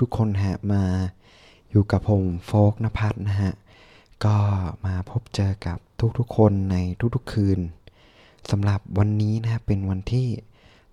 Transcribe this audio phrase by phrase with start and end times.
[0.00, 0.82] ทุกๆ คนฮะมา
[1.70, 3.52] อยู่กับผมโฟกนภัทรนะฮะ
[4.24, 4.36] ก็
[4.86, 5.78] มาพบเจอกับ
[6.18, 6.76] ทุกๆ คนใน
[7.14, 7.60] ทุกๆ คืน
[8.50, 10.28] สำหรับวันนี้นะเป็นวันที่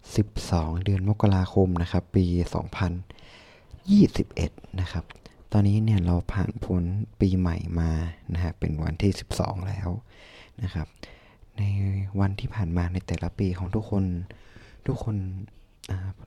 [0.10, 2.26] 12 เดือนมกราคมนะครับ ปี
[3.52, 5.04] 2021 นะครับ
[5.52, 6.84] ตอนนี้เนี่ยเราผ่านพ้น
[7.20, 7.92] ปีใหม่มา
[8.34, 9.90] นะฮะเป็นวันที่ 12 แล้ว
[10.64, 10.88] นะครับ
[11.58, 11.64] ใน
[12.20, 14.04] วันที่ผ่านมาในแต่ละปีของทุกคน
[14.88, 15.16] ทุกคน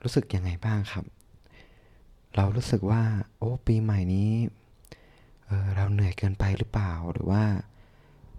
[0.02, 1.04] รู้สึกยังไงบ้างครับ
[2.36, 3.02] เรารู้สึกว่า
[3.38, 4.32] โอ้ ปีใหม่นี้
[5.46, 7.45] เเราเหนื่อยเกินไปหรือเปล่าหรือว่า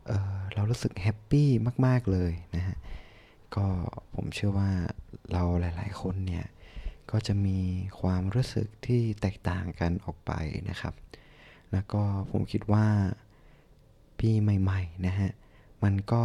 [0.07, 1.49] เเรารู้สึกแฮปปี้
[1.85, 2.77] มาก ๆ เลยนะฮะ
[3.55, 3.66] ก็
[4.16, 4.71] ผมเชื่อว่า
[5.31, 6.45] เราหลาย ๆ คนเนี่ย
[7.11, 7.59] ก็จะมี
[7.99, 10.31] ความรู้สึกที่แตกต่างกันออกไป
[10.69, 10.94] นะครับ
[11.71, 12.88] แล้วก็ผมคิดว่า
[14.19, 15.31] ปีใหม่ ๆ นะฮะ
[15.83, 16.23] มันก็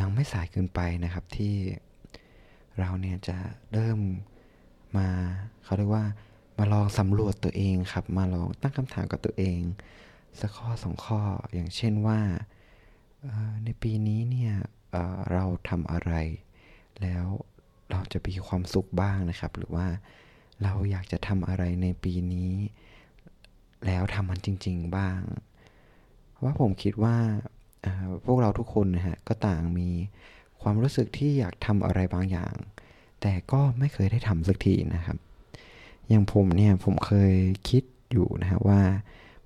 [0.00, 1.54] ยังไม่สายเกินไปนะครับที่
[2.78, 3.38] เราเนี่ยจะ
[3.72, 3.98] เริ่ม
[4.96, 5.08] มา
[5.64, 6.04] เขาเรียกว่า
[6.58, 9.60] มาลองสำรวจตัวเองครับ มาลองตั้งคำถามกับตัวเอง
[10.40, 11.20] สักข้อสองข้อ
[11.54, 12.20] อย่างเช่นว่า
[13.64, 14.54] ในปีนี้เนี่ย
[15.32, 16.12] เราทำอะไร
[17.02, 17.26] แล้ว
[17.90, 19.86] เราจะมีความสุขบ้างนะครับ หรือว่า
[20.62, 22.52] เราอยากจะทำอะไรในปีนี้
[23.86, 25.20] แล้วทำมันจริง ๆบ้าง
[26.30, 27.16] เพราะว่าผมคิดว่า
[28.26, 29.90] พวกเราทุกคนนะฮะก็ต่างมี
[30.62, 32.54] ความรู้สึกที่อยากทำอะไรบางอย่าง
[33.22, 35.18] แต่ก็ไม่เคยได้ทำสักทีนะครับ
[36.08, 37.34] อย่างผมเนี่ยผมเคย
[37.68, 38.80] คิดอยู่นะฮะว่า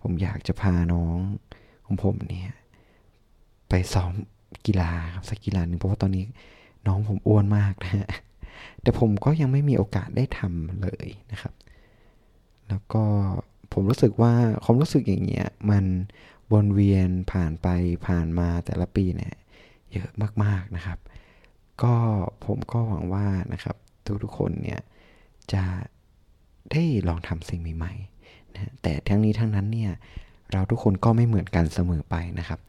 [0.03, 1.19] ผมอยากจะพาน้อง
[1.86, 2.50] ของผมเนี่ย
[3.69, 4.12] ไปซ้อม
[4.66, 6.25] กีฬาครับสักกีฬาหนึ่งเพราะว่าตอนนี้
[6.86, 8.06] น้องผมอ้วนมากนะฮะ
[8.83, 11.55] แต่ผมก็ยังไม่มีโอกาสได้ทำเลยนะครับ
[12.69, 13.05] แล้วก็
[13.72, 15.84] ผมรู้สึกว่าความรู้สึกอย่างเงี้ยมัน
[16.53, 17.69] วนเวียนผ่านไป
[18.06, 19.34] ผ่านมาแต่ละปีเนี่ย
[19.93, 20.10] เยอะ
[20.44, 20.99] มากๆนะครับ
[21.82, 21.94] ก็
[22.47, 23.76] ผมก็หวังว่านะครับ
[24.22, 24.81] ทุกๆคนเนี่ย
[25.53, 25.65] จะ
[26.72, 29.92] ได้ลองทำสิ่งใหม่ๆนะแต่ทั้งนี้ทั้งนั้นเนี่ย
[30.53, 32.60] เราทุกคนก็ไม่เหมือนกันเสมอไปนะครับ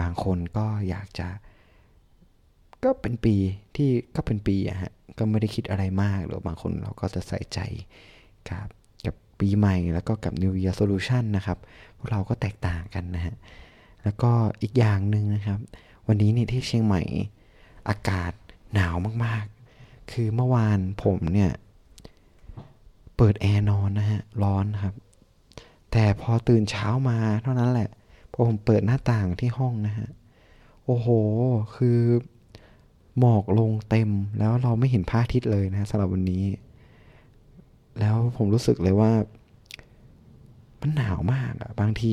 [0.00, 1.28] บางคนก็อยากจะ
[2.84, 3.34] ก็เป็นปี
[3.76, 7.58] ที่ก็เป็นปีอะฮะก็ไม่ได้คิดอะไรมาก หรือบางคนเราก็จะใส่ใจ
[8.48, 8.66] กับ
[9.06, 11.58] กับปีใหม่แล้วก็กับ New Year Solution นะครับ
[11.96, 13.34] พวกเราก็แตกต่างกันนะฮะ
[14.04, 14.30] แล้วก็
[14.62, 15.58] อีกอย่างหนึ่งนะครับ
[16.06, 17.02] วันนี้นี่ที่เชียงใหม่
[17.88, 18.32] อากาศ
[18.74, 21.52] หนาวมากๆ คือเมื่อวานผมเนี่ย
[23.22, 24.94] เปิดแอร์นอนนะฮะ ร้อนครับ
[25.92, 27.90] แต่พอตื่นเช้ามาเท่านั้นแหละ
[28.32, 30.08] พอผมเปิดหน้าต่างที่ห้องนะฮะ
[30.84, 31.08] โอ้โห
[31.76, 32.00] คือ
[33.18, 36.44] หมอกลงเต็มแล้วเราไม่เห็นพระอาทิตย์เลยนะสำหรับวันนี้
[38.00, 39.12] แล้วผมรู้สึกเลยว่า
[40.80, 42.12] มันหนาวมากอะบางที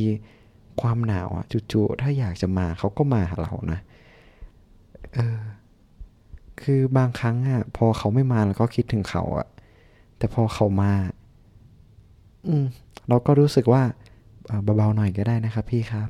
[0.82, 3.80] ความหนาวอะจู่ๆถ้าอยากจะมาเขาก็มาหาเรานะ
[5.14, 5.40] เออ
[6.62, 9.48] คือบางครั้งอะพอเขาไม่มาเราก็คิดถึงเขาอะ
[10.18, 10.94] แต่พอเขามา
[12.48, 12.66] อืม
[13.10, 13.84] เราก็รู้สึกว่า
[14.78, 16.10] เบาๆหน่อยก็ได้นะครับ พี่ครับ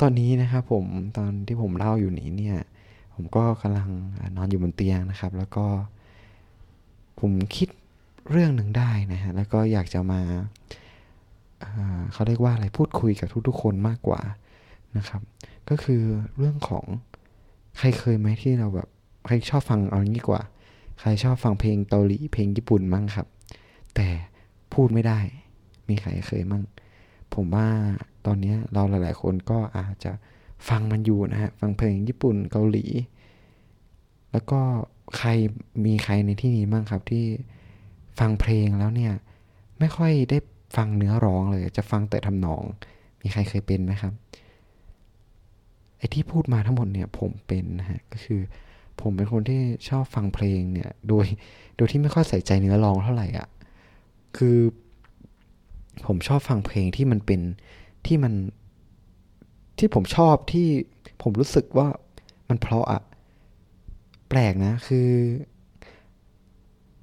[0.00, 0.84] ตอนนี้นะครับผม
[1.16, 2.56] ตอนที่ผมเล่าอยู่นี้เนี่ย
[3.14, 3.88] ผมก็กำลัง
[4.36, 5.66] นอนอยู่บนเตียงนะครับ แล้วก็
[7.20, 7.68] ผมคิด
[8.30, 10.20] เรื่องหนึ่งได้นะฮะแล้วก็อยากจะมา
[12.12, 14.20] เขาเรียกว่าอะไรพูดคุยกับทุกๆคนมากกว่า
[14.96, 15.20] นะครับ
[15.68, 16.02] ก็คือ
[16.38, 16.84] เรื่องของ
[17.78, 18.88] ใครเคยไหมที่เราแบบ
[19.26, 20.42] ใครชอบฟังเอางี้กว่า
[21.00, 23.26] ใครชอบฟังเพลงเกาหลีเพลงญี่ปุ่นมั่งครับ
[23.94, 24.08] แต่
[24.72, 25.18] พูดไม่ได้
[25.88, 26.64] มีใครเคยมั่ง
[27.34, 27.68] ผมว่า
[28.26, 30.12] ตอนนี้เราหลาย ๆ คนก็อาจจะ
[30.68, 32.84] ฟังมันอยู่นะฮะ ฟังเพลงญี่ปุ่นเกาหลี
[34.32, 34.60] แล้วก็
[35.18, 35.30] ใคร
[35.84, 37.24] มีใครในที่นี้มั่งครับที่
[38.18, 39.12] ฟังเพลงแล้วเนี่ย
[39.78, 40.38] ไม่ค่อยได้
[40.76, 42.62] ฟังเนื้อร้องเลย จะฟังแต่ทำนอง
[43.20, 44.12] มีใครเคยเป็นไหมครับ
[45.98, 48.40] ไอ้ที่พูดมาทั้งหมดเนี่ยผมเป็นนะฮะก็คือ
[49.00, 51.26] ผมเป็นคนที่ชอบฟังเพลงเนี่ย โดย
[51.76, 53.48] โดยที่ไม่ค่อยใส่ใจเนื้อร้องเท่าไหร่อะ
[54.36, 54.58] คือ
[56.06, 57.40] ผมชอบฟังเพลงที่มันเป็น
[58.06, 58.32] ที่มัน
[59.78, 60.68] ที่ผมชอบที่
[61.22, 61.88] ผมรู้สึกว่า
[62.48, 63.02] มันเพราะอะ
[64.28, 65.08] แปลกนะ คือ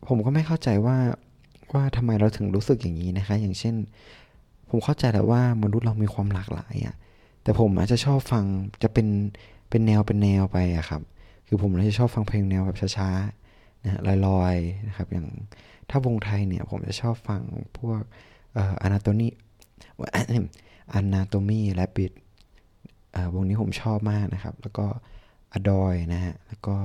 [0.08, 0.98] ผมก็ไม่เข้าใจว่า
[1.74, 3.76] ว่าทำไมเราถึงรู้สึกอย่างนี้นะคะ อย่างเช่น
[4.70, 6.96] ผมเข้าใจแล้วว่ามนุษย์เรามีความหลากหลายอะ
[7.44, 8.44] แต่ผมอาจจะชอบฟัง
[8.84, 9.08] จะเป็น
[9.70, 11.02] เป็นแนวเป็นแนวไปอะครับ
[11.52, 15.28] คือผมจะชอบฟังเพลงแนวแบบช้าๆนะลอยๆนะครับ อย่าง
[15.90, 17.42] ถ้าวงไทยเนี่ยผมจะชอบฟัง
[17.78, 18.02] พวก
[18.54, 19.28] เอ่ออนาโตมี
[20.94, 22.12] อนาโตมีและบิด
[23.34, 24.86] วงนี้ผมชอบมากนะครับ แล้วก็
[25.54, 26.78] อดอยนะฮะ แล้วก็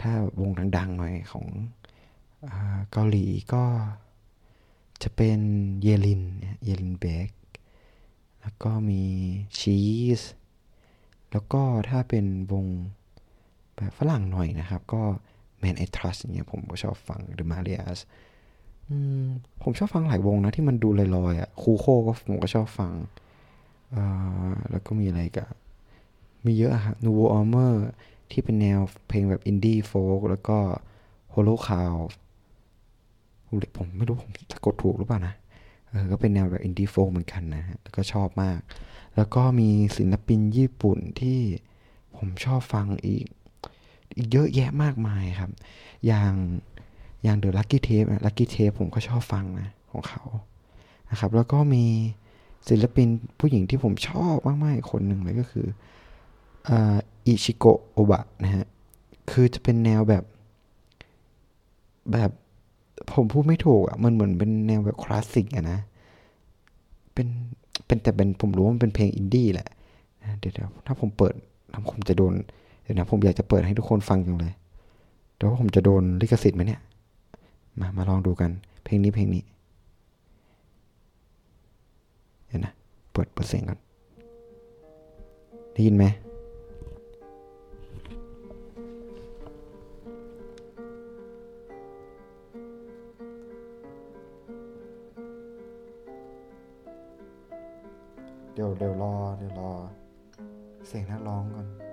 [0.00, 1.46] ถ้าวงดังๆหน่อยของ
[2.90, 3.64] เกาหลีก็
[5.02, 5.40] จะเป็น
[5.82, 6.22] เยลิน
[6.64, 7.28] เยลินเบก
[8.40, 9.02] แล้วก็มี
[9.58, 9.78] ชี
[10.18, 10.20] ส
[11.32, 12.66] แล้วก็ถ้าเป็นวง
[13.78, 15.02] แบบฝรั่งหน่อยนะครับ ก็
[15.62, 17.98] Man I Trust อย่างเงี้ยผมก็ชอบฟัง The Marias
[19.62, 22.92] ผมชอบฟังหลายวงนะที่มันดูลอยๆอะคูโคก็ผมก็ชอบฟัง
[24.70, 25.48] แล้วก็มีอะไรกับ
[26.44, 27.74] มีเยอะครับ Nuvo Armor
[28.30, 30.58] ที่เป็นแนวเพลงแบบอินดี้โฟกแล้วก็
[31.30, 31.94] โฮโลคาว
[33.76, 35.34] ผมไม่รู้ผมสะกดถูกหรือเปล่านะ
[35.88, 38.60] เออก็เป็นแนวแบบ indie folk เหมือนกันนะฮะแล้วก็ชอบมาก
[39.16, 41.38] แล้วก็มีศิลปินญี่ปุ่นที่
[42.16, 43.26] ผมชอบฟังอีก
[44.18, 45.50] อีกเยอะแยะมากมายครับ
[46.06, 46.32] อย่าง
[47.24, 50.22] อย่าง The Lucky Tapes Lucky Tapes ผมก็ชอบฟังนะของเขา
[51.10, 51.84] นะครับ แล้วก็มี
[52.68, 55.66] ศิลปินผู้หญิงที่ผมชอบมากๆคนหนึ่งเลยก็คือ
[57.26, 58.66] อิชิโกะโอบะนะฮะ
[59.30, 60.24] คือจะเป็นแนวแบบ
[62.12, 62.30] แบบ
[63.14, 65.78] ผมพูดไม่ถูกอะ มันเหมือนเป็นแนวแบบคลาสสิกอะนะ
[67.14, 67.28] เป็น
[67.86, 69.68] เป็นแต่เป็นผมรู้ว่ามันเป็นเพลงอินดี้แหละ
[70.38, 70.52] เดี๋ยว
[70.86, 71.34] ถ้าผมเปิด
[71.72, 72.34] ทำผมจะโดน
[72.88, 74.52] ดี๋ยวนะผมอยากจะเปิดให้ทุกคนฟังจังเลย
[75.36, 76.80] เดี๋ยวผมจะโดนลิขสิทธิ์ไหมเนี่ย
[77.80, 78.50] มามาลองดูกัน
[78.84, 79.42] เพลงนี้เพลงนี้
[82.46, 82.72] เดี๋ยวนะ
[83.12, 83.78] เปิดเปิดเสียงก่อน
[85.72, 86.04] ได้ยินไหม
[98.54, 99.70] เดี๋ยวเดี๋ยวรอ เดี๋ยวรอ
[100.86, 101.87] เสียงนักร้องก่อน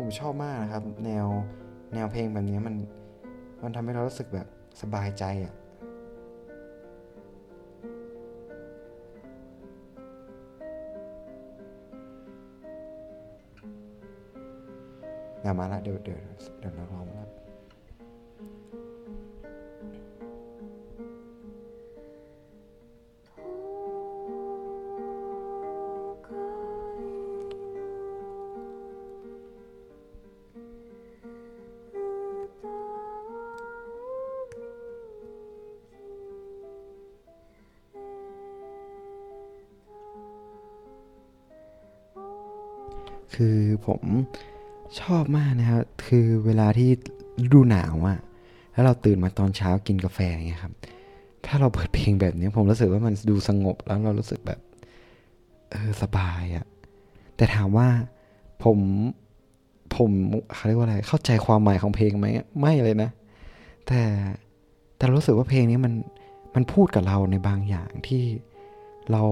[0.00, 1.26] ผมชอบมากนะครับ แนว
[1.94, 2.74] แนวเพลงแบบนี้มัน
[3.62, 4.46] มันทำให้เรารู้สึกแบบ
[4.82, 16.18] สบายใจอะ่ะมาละเดี๋ยวเดี๋ยว
[16.58, 17.39] เดี๋ยวนักร้องมาละ
[43.42, 44.02] คือผม
[45.00, 46.90] ชอบมากนะครับ คือเวลาที่
[47.52, 48.18] ดูหนาวอะ
[48.72, 50.72] แล้วเราตื่นมาตอนเช้ากินกาแฟเงี้ยครับ
[51.46, 54.60] ถ้าเราเปิดเพลงแบบนี้ผมรู้สึกว่ามันดูสงบแล้วเรารู้สึกแบบ
[55.70, 56.66] เออสบายอะ
[57.36, 57.88] แต่ถามว่า
[58.64, 58.78] ผม
[59.96, 60.10] ผม
[60.54, 62.26] เขาเรียกว่าอะไร เข้าใจความหมายของเพลงไหม
[62.60, 63.10] ไม่เลยนะ
[63.86, 64.00] แต่
[64.96, 65.92] แต่รู้สึกว่าเพลงนี้มัน
[66.54, 68.22] มันพูดกับเราในบางอย่างที่
[69.12, 69.22] เรา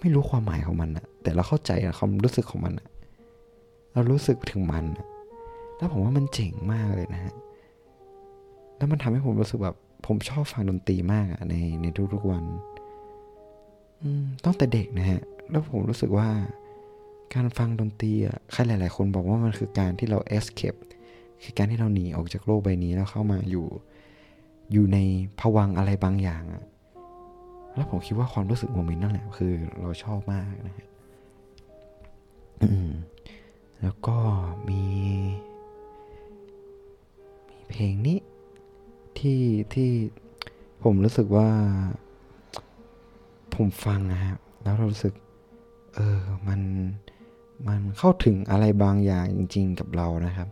[0.00, 2.88] ไม่รู้ความหมายของมันอะแต่เราเข้าใจความรู้สึกของมันอะ
[3.92, 4.84] เรารู้สึกถึงมัน
[5.76, 7.34] แล้วผมว่ามันเจ๋งมากเลยนะฮะ
[8.76, 12.44] แล้วมันทำให้ผมรู้สึกแบบผมชอบฟังดนตรีมากอะในในทุกๆวัน
[14.44, 16.28] ตั้งแต่เด็กนะฮะ แล้วผมรู้สึกว่า
[17.34, 20.78] การฟังดนตรีอะใครหลาย ๆ คนบอกว่ามันคือการที่เรา escape
[21.42, 23.66] คือการที่เราหนีออกจากโลกใบนี้แล้วเข้ามาอยู่
[24.72, 24.98] อยู่ใน
[25.40, 26.64] ผวังอะไรบางอย่างอะ
[27.74, 30.88] แล้วผมคิดว่าความรู้สึกโมเมนต์นั่นแหละคือเราชอบมากนะฮะ
[37.90, 38.18] งนี้
[39.18, 39.40] ที่
[39.74, 39.90] ที่
[40.82, 41.48] ผมรู้สึกว่า
[43.54, 45.14] ผมฟังนะครับแล้วเรารู้สึก
[45.94, 46.60] เออมัน
[47.68, 50.48] มันเข้าถึงอะไรบางอย่างจริง ๆ กับเรานะครับ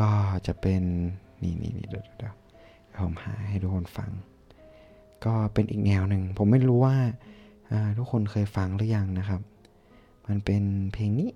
[0.00, 0.10] ก็
[0.46, 0.82] จะเป็น
[1.42, 2.34] นี่นี่นี่เดี๋ยวเดี๋ยว
[2.98, 4.10] ผมหาให้ทุกคนฟัง
[5.24, 6.96] ก็เป็นอีกแนวหนึ่ง ผมไม่รู้ว่า
[7.98, 9.40] ทุกคนเคยฟังหรือยังนะครับ
[10.26, 11.30] มันเป็นเพลงนี้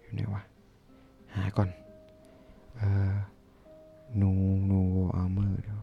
[0.00, 0.42] อยู่ไหนวะ
[1.34, 1.68] หาก่อน
[2.76, 3.12] เออ
[4.20, 4.30] นู
[4.70, 4.80] นู
[5.16, 5.82] อาร์เมอร์เดี๋ยว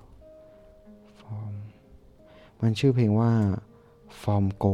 [1.20, 1.53] ฟอร์ม
[2.60, 3.32] มันชื่อเพลงว่า
[4.22, 4.65] ฟอร์มโก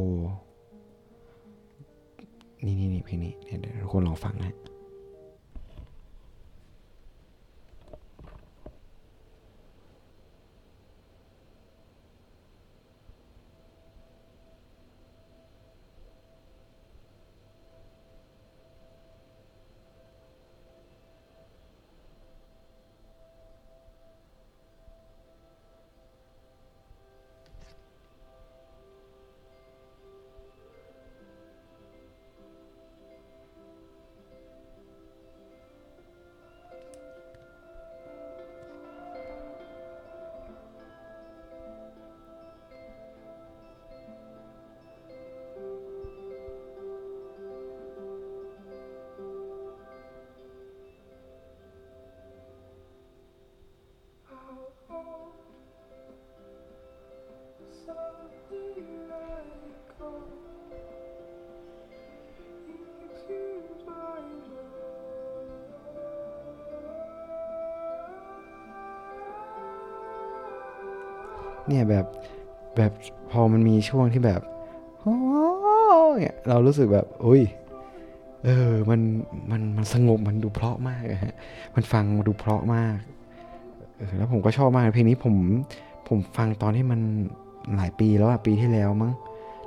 [2.66, 4.54] นี่นี่นี่เพลงนี้ เดี๋ยวทุกคนลองฟังนะ
[71.68, 72.06] เนี่ยแบบ
[72.76, 72.92] แบบ
[73.32, 74.42] พอมันมีช่วงที่แบบ
[75.02, 75.16] โอ้
[76.18, 77.44] เนี่ยเรารู้สึกแบบอุ้ย
[78.46, 79.02] เออมัน
[79.52, 81.36] มันมันสงบมันดูเพราะมากฮะ
[81.76, 82.98] มันฟังมาดูเพราะมาก
[83.98, 85.36] เออแล้วผมก็ชอบมากเพลงนี้ผม
[86.08, 87.02] ผมฟังตอนที่มัน
[87.76, 89.14] หลายปีแล้วอะปีที่แล้วมั้ง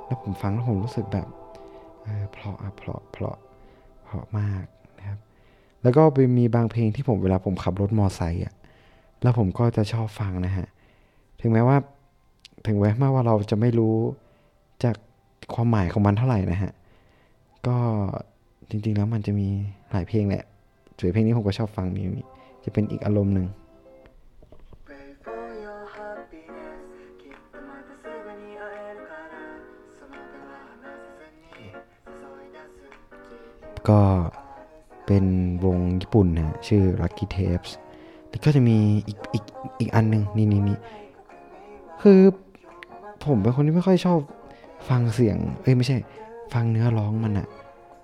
[0.05, 1.27] แล้วผมฟังแล้วผมรู้สึกแบบ
[2.03, 3.35] เออเพราะอะเพราะเพราะ
[4.03, 4.63] เพราะมาก
[4.99, 5.19] นะครับ
[5.83, 8.53] แล้วก็ไปมีบางเพลงที่ผมเวลาผมขับรถมอไซค์อะ
[9.21, 10.67] แล้วผมก็จะชอบฟังนะฮะ
[11.41, 11.77] ถึงแม้ว่า
[12.67, 13.95] ถึงแม้ว่าเราจะไม่รู้
[14.83, 14.95] จาก
[15.53, 16.71] ความหมายของมันเท่าไหร่นะฮะ
[17.67, 17.77] ก็
[18.69, 19.47] จริงๆแล้วมันจะมี
[19.91, 20.43] หลายเพลงแหละ
[20.99, 22.03] สวยเพลงนี้ผมก็ชอบฟังมี
[22.63, 23.47] จะเป็นอีกอารมณ์หนึ่ง
[33.89, 34.01] ก็
[35.05, 35.25] เป็น
[35.65, 37.71] วงญี่ปุ่นนะชื่อ Lucky Tapes
[38.29, 38.77] แล้วก็จะมี
[39.07, 39.45] อีกอีก
[39.79, 40.77] อีกอันหนึ่งนี่นี่นี่
[42.01, 42.19] คือ
[43.25, 44.19] ผมเป็นคนที่ไม่ค่อยชอบ
[44.89, 45.97] ฟังเสียง เอ้ยไม่ใช่
[46.53, 47.47] ฟังเนื้อร้องมันอะ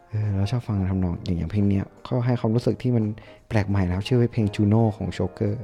[0.09, 3.05] เออเราชอบฟังทำนองอย่างอย่างเพลงเนี้ยเขาให้ความรู้สึกที่มัน
[3.49, 5.63] แปลกใหม่แล้วชื่อว่าเพลงจูโน่ของโชเกอร์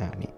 [0.00, 0.32] อ่านี่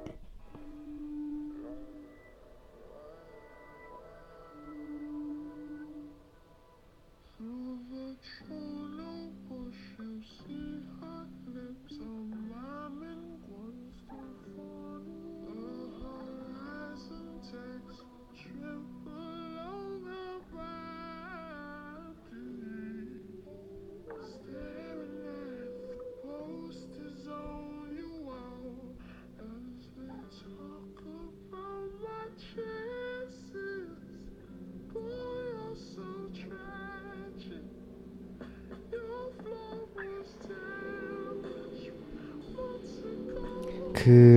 [44.01, 44.29] คือ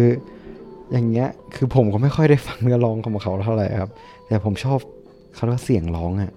[0.91, 3.91] อย่างเงี้ยคือผมก็ไม่ค่อยได้ฟังเนื้อร้องของเขาเท่าไหร่ครับ
[4.27, 4.79] แต่ผมชอบ
[5.35, 6.31] เขาเรียกว่าเสียงร้องอะ่ะ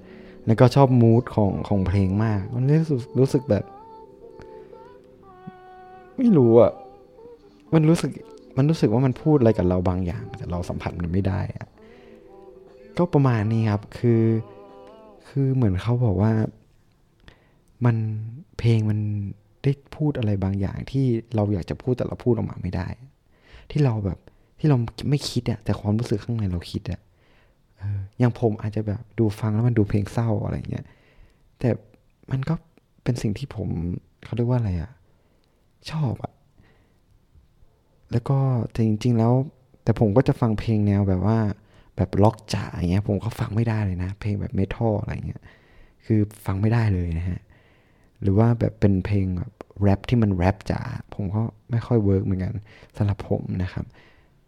[0.47, 3.65] แล้วก็ชอบมูดของของเพลงมาก มันรู้สึกรู้สึกแบบ
[6.17, 6.73] ไม่รู้อะ่ะ
[7.75, 8.11] มันรู้สึก
[8.57, 11.67] มันรู้สึกว่ามันพูดอะไรกับเราบางอย่าง แต่เราสัมผัสมันไม่ได้อะ
[12.99, 14.23] ก็ประมาณนี้ครับคือ
[15.29, 16.33] คือเหมือนเขาบอกว่า
[17.85, 17.97] มัน
[18.59, 18.99] เพลงมัน
[19.63, 22.89] ได้พูดอะไรบางอย่างที่เราอยากจะพูดแต่เราพูดออกมาไม่ได้
[23.71, 24.19] ที่เราแบบ
[24.59, 24.77] ที่เรา
[25.11, 27.01] ไม่คิดอะแต่ความรู้สึกข้างในเราคิดอะ
[27.83, 30.87] อออย่างผมอาจจะแบบดูฟังแล้วมันดูเพลงเศร้าอะไรเงี้ย
[31.59, 31.69] แต่
[32.31, 32.55] มันก็
[33.05, 33.69] เป็นสิ่งที่ผม
[34.25, 34.91] เขาเรียกว่าอะไรอะ
[35.91, 36.33] ชอบอะ
[38.13, 38.39] แล้วก็
[38.73, 39.33] แต่จริง ๆ แล้ว
[39.85, 41.39] แต่ผมก็จะฟังเพลงแนวแบบว่า
[41.97, 45.43] แบบล็อกจ๋าอย่างเงี้ยผมก็ฟังไม่ได้เลยนะ เพลงแบบเมทัลอะไรเงี้ย
[46.05, 47.41] คือฟังไม่ได้เลยนะฮะ
[48.23, 50.81] หรือว่าแบบเป็นเพลงแบบแรปที่มันแรปจ๋า
[51.15, 52.55] ผมก็ไม่ค่อย work เหมือนกัน
[52.97, 53.85] สำหรับผมนะครับ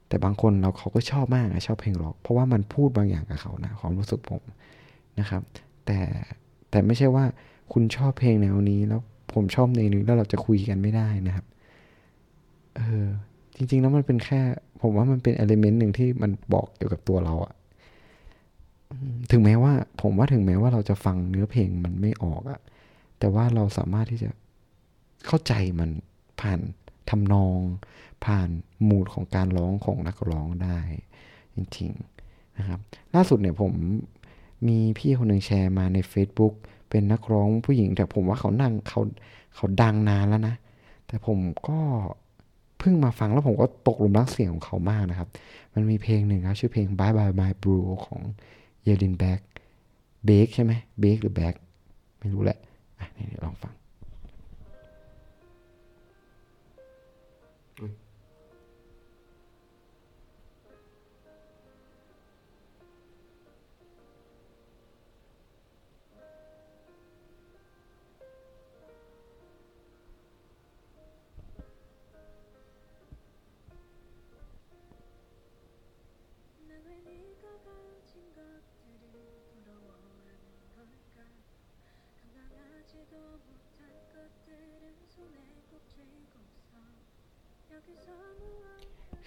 [0.08, 4.42] แต่บางคนเราเขาก็ชอบมากอะชอบเพลงร็อก เพราะว่ามันพูดบางอย่างกับเขานะความรู้สึกผม
[5.20, 5.42] นะครับ
[5.86, 6.00] แต่
[6.70, 7.24] แต่ไม่ใช่ว่า
[7.72, 9.00] คุณชอบเพลงแนวนี้แล้ว
[9.34, 11.46] ผมชอบในนี้แล้วเราจะคุยกันไม่ได้นะครับ
[12.76, 13.06] เออ
[13.56, 14.40] จริง ๆ แล้วมันเป็นแค่
[14.82, 17.52] ผมว่ามันเป็น element หนึ่งที่มันบอกเกี่ยวกับตัวเราอะ
[19.30, 19.72] ถึงแม้ว่า
[20.02, 22.60] ผมว่าถึงแม้ว่าเราจะฟังเนื้อเพลงมันไม่ออกอะ
[23.18, 24.30] แต่ว่าเราสามารถที่จะ
[25.26, 25.90] เข้าใจมัน
[26.40, 26.60] ผ่าน
[27.10, 27.58] ทำนอง
[28.24, 28.48] ผ่าน
[28.88, 30.78] มูดของการร้องของนักร้องได้
[31.54, 32.80] จริงๆนะครับ
[33.14, 33.72] ล่าสุดเนี่ยผม
[34.68, 36.54] มีพี่คนหนึ่งแชร์มาใน Facebook
[36.90, 39.00] เป็นนักร้องผู้หญิง แต่ผมว่าเขานั่งเขา
[39.54, 40.54] เขาดังนานแล้วนะ
[41.06, 41.78] แต่ผมก็
[42.78, 45.28] เพิ่งมาฟังแล้วผมก็ตกหลุมรักเสียงของเขามากนะครับ
[45.74, 48.20] มันมีเพลงหนึ่งครับชื่อเพลง Bye Bye My Blue ของ
[48.82, 49.40] เยลินแบ็ก
[50.24, 51.54] เบกใช่ไหมเบกหรือแบ็ก
[52.18, 52.58] ไม่รู้แหละ
[52.98, 53.52] อะนี่ลอ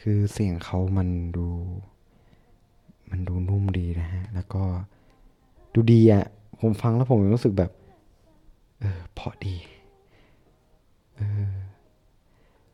[0.02, 1.48] คือเสียงเขามันดู
[3.10, 4.64] มันดูนุ่มดีนะฮะ แล้วก็
[5.74, 6.26] ดูดีอะ่ะ
[6.60, 7.72] ผมฟังแล้วผมรู้สึกแบบ
[8.80, 9.56] เออเพราะดี
[11.18, 11.54] เออ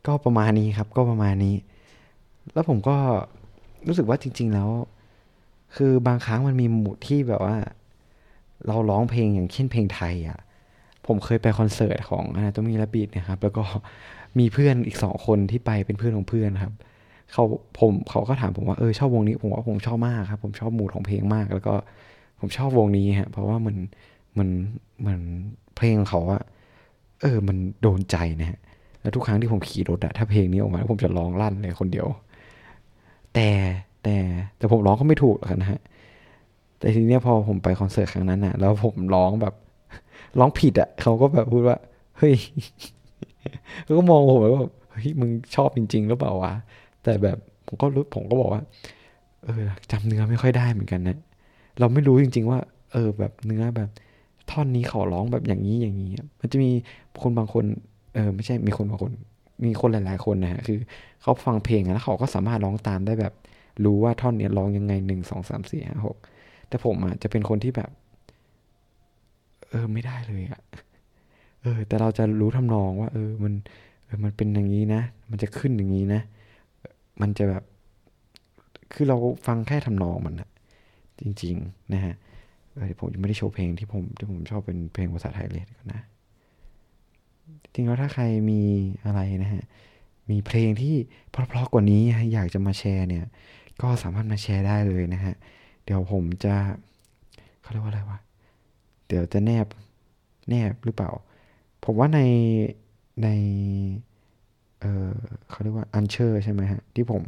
[0.06, 1.56] ก็ประมาณนี้ครับ ก็ประมาณนี้
[2.54, 2.96] แล้วผมก็
[3.86, 4.68] รู้สึกว่าจริง ๆ แล้ว
[5.76, 7.56] คือบางครั้งมันมีหมุดที่แบบว่า
[8.66, 10.38] เราร้องเพลงอย่างเช่นเพลงไทยอะ่ะ
[11.08, 13.62] ผมเคยไปคอนเสิร์ตของ Anatomy Rabbit นะครับ แล้วก็
[14.38, 16.74] มีเพื่อนอีกสองคนที่ไปเป็นเพื่อนของเพื่อนครับ
[17.32, 17.44] เขา
[17.78, 21.74] ผมเขาก็ถามผมว่าเออชอบวงนี้ผมว่าผมชอบมากครับ ผมชอบมูดของเพลงมาก แล้วก็
[22.40, 23.76] ผมชอบวงนี้ฮะเพราะว่ามัน
[24.38, 24.48] มัน
[25.06, 25.20] มัน
[25.76, 26.42] เพลงของเขาอะ
[27.20, 28.58] เออ มันโดนใจนะฮะ
[29.00, 32.06] แล้วทุกครั้งที่ผมขี่รถอะถ้าเพลงนี้ออกมาผมจะร้องลั่นเลยคนเดียว
[33.34, 33.48] แต่
[34.02, 34.16] แต่
[34.58, 35.80] แต่ผมร้องก็ไม่ถูกหรอกนะฮะ
[36.78, 39.54] แต่ทีเนี้ยพอผมไปคอนเสิร์ตครั้งนั้นอะแล้วผมร้องแบบ
[40.38, 41.78] ร้องผิดอะเขาก็แบบพูดว่า
[42.18, 42.34] เฮ้ย
[43.84, 46.52] เขาก็มองผมแบบว่าเฮ้ยมึงชอบจริง ๆ หรือเปล่าวะ
[47.02, 48.62] แต่แบบผมก็รู้ผมก็บอกว่า
[49.44, 51.18] เออจำเนื้อไม่ค่อยได้เหมือนกันนะ
[51.78, 52.58] เราไม่รู้จริง ๆ ว่า
[52.92, 53.88] เออ แบบเนื้อแบบ
[54.50, 56.70] ท่อนนี้เขาร้องแบบอย่างนี้อย่างนี้ มันจะมี
[57.22, 57.64] คนบางคน
[58.14, 59.12] เออไม่ใช่มีคนบางคน
[59.64, 60.78] มีคนหลายๆคนนะฮะคือ
[61.22, 63.34] เขาฟังเพลงแล้วเขาก็สามารถร้องตามได้แบบ
[63.84, 66.16] รู้ว่าท่อนเนี้ยร้องยังไงหนึ่งสองสามสี่ห้าหก
[66.68, 67.90] แต่ผมอะจะเป็นคนที่แบบ
[69.70, 70.62] เออไม่ได้เลยอะ
[71.62, 73.52] เออ แต่เราจะรู้ทำนองว่า เออมัน
[74.04, 76.20] เออมันเป็นอย่างนี้นะ มันจะขึ้นอย่างนี้นะ
[77.20, 77.62] มันจะแบบ
[78.92, 80.48] คือเราฟังแค่ทำนองมันอะ
[81.20, 82.14] จริง ๆ นะฮะ
[82.76, 86.00] เออผมยังไม่ได้โชว์เพลงที่ผมที่ผมชอบเป็นเพลงภาษาไทยเลยก่อนนะ
[87.62, 88.60] จริงๆแล้วถ้าใครมี
[89.04, 89.64] อะไรนะฮะ
[90.30, 90.94] มีเพลงที่
[91.30, 92.00] เพราะๆกว่านี้
[92.34, 93.24] อยากจะมาแชร์เนี่ย
[93.82, 95.34] ก็สามารถมาแชร์ได้เลยนะฮะ
[95.84, 96.54] เดี๋ยวผมจะ
[97.60, 98.18] เขาเรียกว่าอะไรวะ
[99.08, 99.66] เดี๋ยวจะแนบ
[100.48, 101.10] แนบหรือเปล่า
[101.84, 102.20] ผมว่าใน
[103.22, 103.28] ใน
[104.80, 105.14] เออ
[105.50, 107.22] เขาเรียกว่า Anchor ใช่ไหมฮะ ที่ผม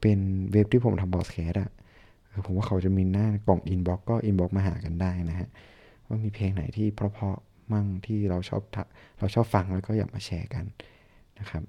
[0.00, 0.18] เป็น
[0.52, 1.70] เว็บที่ผมทำบอสแคสอะ
[2.26, 5.48] เออผมว่าเขาจะมีหน้ากล่อง inbox ก็ inbox มาหากันได้นะฮะ
[6.06, 8.62] ว่ามีเพลงไหนที่เพราะๆมั่งที่เราชอบ
[9.18, 10.64] เราชอบฟังแล้วก็อยากมาแชร์กัน
[11.38, 11.62] นะครับ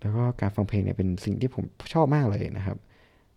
[0.00, 2.78] แล้วก็การฟังเพลงเนี่ยเป็นสิ่งที่ผมชอบมากเลยนะครับ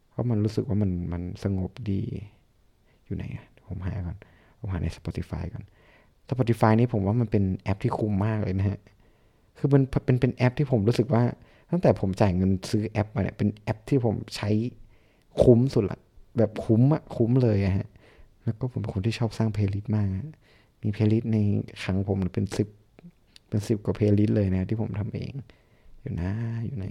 [0.10, 2.02] เพราะมันรู้สึกว่ามันมันสงบดี
[3.06, 4.18] อยู่ไหนอะผมหาก่อน
[4.62, 5.64] ผมหาใน Spotify ก่อน
[6.30, 8.80] Spotify นี่ผมว่ามันเป็นแอปที่คุ้มมากเลยนะฮะ
[9.58, 11.24] คือมันเป็นเป็นแอปที่ผมรู้สึกว่า
[11.72, 14.50] ตั้งแต่ผมจ่ายเงินซื้อแอปมาเนี่ยเป็นแอปที่ผมใช้
[15.44, 16.00] คุ้มสุดละ
[16.38, 17.88] แบบคุ้มอะคุ้มเลยอะฮะ
[18.44, 20.08] แล้วก็ผมเป็นคนที่ชอบสร้าง playlist มาก
[20.84, 21.38] มี playlist ใน
[21.84, 22.68] คลังผมเป็นสิบ
[23.50, 25.34] เป็นสิบกว่า playlist เลยนะที่ผมทำเอง
[26.00, 26.32] อยู่นะ
[26.66, 26.86] อยู่ใน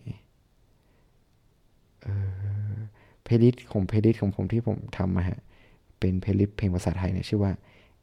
[2.02, 2.08] เอ
[2.72, 2.74] อ
[3.24, 5.40] playlist ของ playlist ของผมที่ผมทำมาฮะ
[6.00, 7.52] เป็น playlist เพลงภาษาไทยเนี่ยชื่อว่า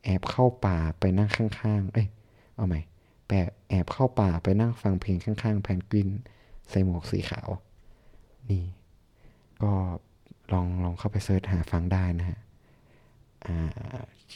[0.04, 2.08] แอบเข้าป่าไปนั่งข้างๆ เอ้ย
[2.56, 2.80] เอาใหม่
[3.28, 6.10] แปะแอบเข้าป่าไปนั่งฟังเพลงข้างๆ เพนกวิน
[6.70, 7.50] ใส่หมวกสีขาว
[8.50, 8.64] นี่
[9.64, 9.72] ก็
[10.54, 12.40] ลองลองเข้าไป search หาฟังได้นะฮะ
[13.46, 13.58] อ่า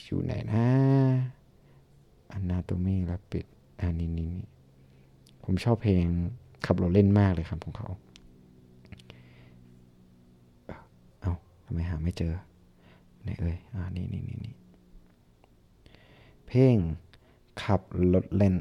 [0.04, 0.66] อยู่ไหนนะ
[2.32, 3.46] อันนาโตมีรับปิด
[3.80, 4.48] อ่านี่นี่นี่
[5.44, 6.04] ผมชอบเพลง
[6.66, 7.88] ขับรถเล่นมากเลยครับของเขา
[11.22, 11.34] เอา
[11.66, 12.34] ทำไมหาไม่เจอ
[13.24, 14.54] ไหนเอ่ยอ่านี่นี่นี่นี่
[16.48, 16.78] เพ่ง
[17.64, 17.82] ขับ
[18.14, 18.56] รถเล่น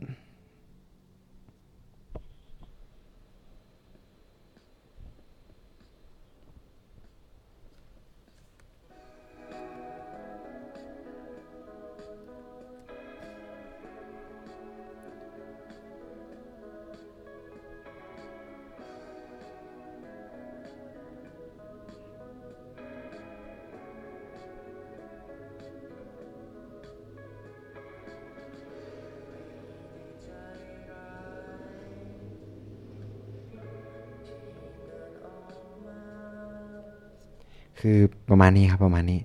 [37.81, 37.99] คือ
[38.31, 39.21] ประมาณนี้ครับประมาณนี้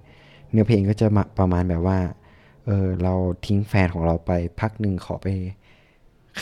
[0.52, 2.00] เนื้อเพลงก็จะมาประมาณแบบว่า
[2.66, 3.14] เออเรา
[3.46, 5.28] ทิ้งแฟนของเราไปพักหนึ่งขอไป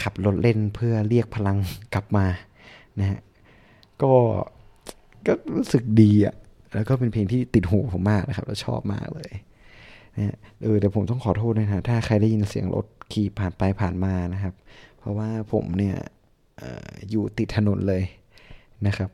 [0.01, 1.57] ขับรถเล่นเพื่อเรียกพลัง
[1.93, 2.25] กลับมา
[2.99, 3.19] นะฮะ
[4.01, 4.13] ก็
[5.25, 6.35] ก็รู้สึกดีอะ่ะ
[6.73, 9.31] แล้วก็เป็นเพลงที่ติดหูผมมากนะครับ แล้วชอบมากเลย
[10.15, 14.53] นะเออเดี๋ยวผมต้องขอโทษนะฮะถ้าใครได้ยินเสียงรถขี่ผ่านไปผ่านมานะครับ
[14.97, 15.95] เพราะว่าผมเนี่ย
[16.61, 18.03] อออยู่ติดถนนเลย
[18.87, 19.09] นะครับ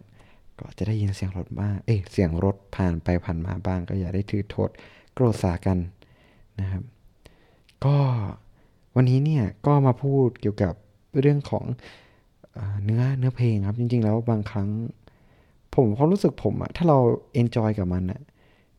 [0.59, 4.69] ก็จะได้ยินเสียงรถบ้าง เอ้ยเสียงรถผ่านไปผ่านมาบ้าง ก็อย่าได้ถือโทษ
[5.13, 5.77] โกรธากัน
[6.59, 6.83] นะครับ
[7.85, 7.95] ก็
[8.95, 10.73] วันนี้เนี่ยก็มาพูดเกี่ยวกับ
[11.19, 11.63] เรื่องของ
[12.83, 14.67] เนื้อเนื้อเพลงครับ จริง ๆ แล้วบางครั้ง
[15.75, 16.97] ผมความรู้สึกผมอะถ้าเรา
[17.33, 18.21] enjoy กับมันอะ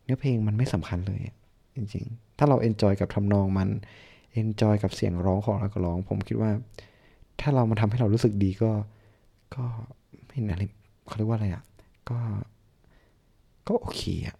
[0.04, 1.20] เนื้อเพลงมันไม่สำคัญเลย
[1.76, 3.68] จริง ๆ ถ้าเรา enjoy กับทำนองมัน
[4.32, 6.50] enjoy กับเสียงร้องของนักร้อง ผมคิดว่า
[7.40, 8.70] ถ้าเรามาทำให้เรารู้สึกดีก็
[9.54, 9.64] ก็
[10.26, 10.62] ไม่นอะไร
[11.06, 11.62] เขาเรียกว่าอะไรอะ
[12.10, 12.20] ก็
[13.68, 14.36] ก็โอเคอะ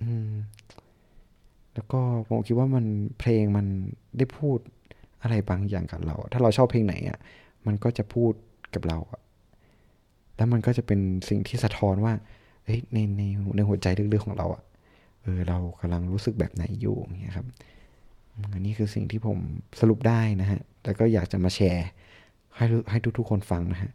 [0.00, 0.32] อืม
[1.74, 2.84] แล้วก็ผมคิดว่ามัน
[3.18, 3.66] เพลงมัน
[4.18, 4.58] ได้พูด
[5.22, 7.18] อะไรบางอย่างกับเรา ถ้าเราชอบเพลงไหนอะ
[7.66, 8.32] มันก็จะพูด
[8.74, 9.20] กับเราอะ
[10.36, 12.14] แล้วมันก็จะเป็นสิ่งที่สะท้อนว่า
[12.64, 13.22] เอ้ยในใน
[13.56, 14.62] ในหัวใจลึกๆของเราอะ
[15.22, 17.46] เออเรากำลังรู้สึกแบบไหนอยู่อย่างเงี้ยครับ
[18.54, 19.38] อันนี้คือสิ่งที่ผม
[19.80, 21.86] สรุปได้นะฮะ แล้วก็อยากจะมาแชร์
[22.56, 23.90] ให้ให้ทุกๆคนฟังนะฮะ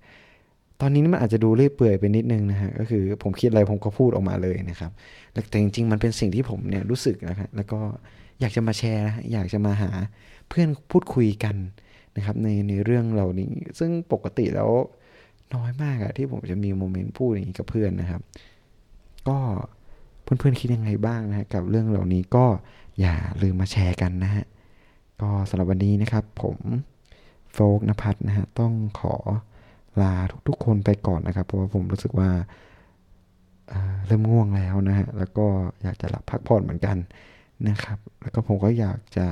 [0.82, 4.92] ตอนนี้มันอาจจะดูเรื่อยเปื่อยไปนิดนึงนะฮะก็คือผมคิดอะไรผมก็พูดออกมาเลยนะครับ
[5.32, 7.80] แต่จริงๆมันเป็นสิ่งที่ผมเนี่ยรู้สึกนะครับแล้วก็
[8.40, 9.92] อยากจะมาแชร์นะอยากจะมาหา
[10.50, 11.56] เพื่อนพูดคุยกัน
[12.16, 14.70] นะครับในในเรื่องเหล่านี้ ซึ่งปกติแล้ว
[15.56, 18.22] น้อยมากอะที่ผมจะมีโมเมนต์พูดอย่างนี้กับเพื่อนนะครับ
[19.28, 19.38] ก็
[20.24, 22.46] เพื่อนๆคิดยังไงบ้างนะฮะกับเรื่องเหล่านี้ก็
[23.00, 24.46] อย่าลืมมาแชร์กันนะฮะ
[25.22, 26.58] ก็สำหรับวันนี้นะครับ ผม
[27.54, 29.16] โฟกนภัทรนะฮะต้องขอ
[30.04, 30.12] ลา
[30.48, 32.30] ทุกๆ คนไปก่อนนะครับ เพราะว่าผมรู้สึกว่า
[34.06, 35.46] เริ่มง่วงแล้วนะฮะ แล้วก็
[35.84, 36.98] อยากจะหลับพักผ่อนเหมือนกัน
[37.70, 39.26] นะครับ แล้วก็ผมก็อยากจะ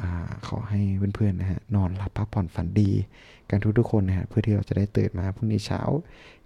[0.00, 0.02] อ
[0.48, 0.80] ขอให้
[1.14, 2.90] เพื่อนๆนะฮะนอนหลับพักผ่อนฝันดี
[3.50, 5.80] กันทุกๆคนนะฮะเพื่อที่เราจะได้ตื่นมาพรุ่งนี้เช้า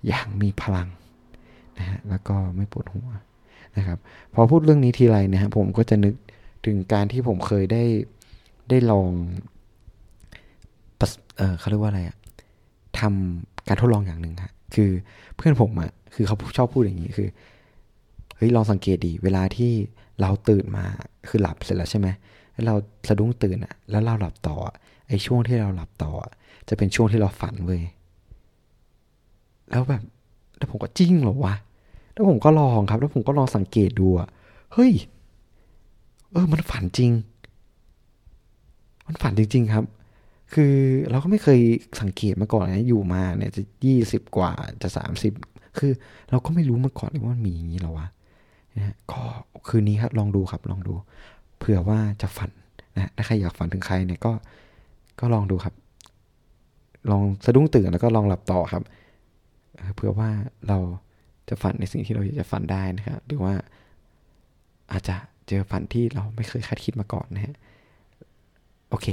[0.06, 0.88] อย่างมีพลัง
[1.78, 3.08] นะฮะแล้วก็ไม่ปวดหัว
[3.76, 3.98] นะครับ
[4.34, 6.14] พอพูดเรื่องนี้ทีไรนะฮะผมก็จะนึก
[6.66, 7.84] ถึงการที่ผมเคยได้
[8.68, 9.10] ได้ลอง
[11.36, 12.16] เออเขาเรียกว่าอะไรอะ
[13.00, 14.90] ทำการทดลองอย่างหนึ่งฮะคือ
[15.36, 17.28] เพื่อนผมอะคือเขาชอบพูดอย่างนี้คือ
[18.36, 19.72] เฮ้ยลองสังเกตดี เวลาที่
[20.20, 20.84] เราตื่นมา
[21.28, 22.08] คือหลับเสร็จแล้วใช่ไหม
[22.52, 22.74] แล้วเรา
[23.08, 24.56] สะดุ้งตื่นอะแล้วเราหลับต่อ
[25.08, 26.12] ไอ้ช่วงที่เราหลับต่อ
[26.68, 27.82] จะเป็นช่วงที่เราฝันเว้ย
[29.70, 30.02] แล้วแบบ
[30.56, 31.54] แล้วผมก็จริงเหรอวะ
[32.12, 34.28] แล้วผมก็ลองครับ แล้วผมก็ลองสังเกตดูอะ
[34.72, 34.92] เฮ้ย
[36.30, 37.10] เออ มันฝันจริง
[39.06, 39.84] มันฝันจริง ๆ ครับ
[40.54, 40.74] คือ
[41.10, 41.60] เราก็ไม่เคย
[42.00, 45.32] สังเกตมาก่อนนะอยู่มาเนี่ยจะยี่สิบกว่าจะสามสิบ
[45.78, 45.92] คือ
[46.30, 48.06] เราก็ไม่รู้มาก่อนเลยว่ามันมีอย่างนี้หรอวะ
[48.76, 49.22] นะก็
[49.68, 50.94] คืนนี้ครับลองดูครับลองดู
[51.58, 52.50] เผื่อว่าจะฝัน
[52.96, 54.32] นะถ้าใครอยากฝันถึงใครเนี่ยก็
[55.20, 55.74] ก็ลองดูครับ
[57.10, 58.82] ลองสะดุ้งตื่นแล้วก็ลองหลับต่อครับ
[59.94, 60.30] เผื่อว่า
[60.68, 60.78] เรา
[61.48, 63.54] จะฝันในสิ่งที่เราอยากจะฝันได้นะครับหรือว่า
[64.92, 65.16] อาจจะ
[65.48, 67.54] เจอฝันที่เราไม่เคยคาดคิดมาก่อนนะฮะ
[68.90, 69.06] โอเค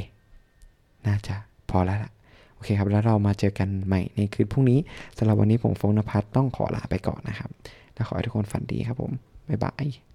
[1.07, 1.35] น่าจะ
[1.69, 2.11] พอแล้วล่ะ
[2.53, 4.79] โอเคครับ แล้วเรามาเจอกันใหม่ในคืนพรุ่งนี้
[5.17, 7.49] สำหรับวันนี้ผมฟงนภัสต้องขอลาไปก่อนนะครับ
[7.93, 9.11] แล้วขอให้ทุกคนฝันดีครับผม
[9.49, 10.12] บ๊ายบาย